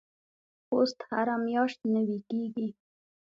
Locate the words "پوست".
0.65-0.97